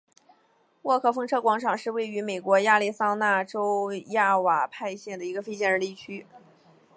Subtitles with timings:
[0.81, 6.25] 沃克风车广场是位于美国亚利桑那州亚瓦派县的一个非建制地区。